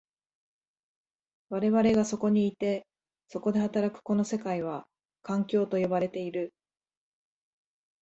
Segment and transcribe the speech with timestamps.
[1.49, 2.87] 我々がそこにいて、
[3.27, 4.87] そこで働くこの世界は、
[5.21, 6.55] 環境と呼ばれている。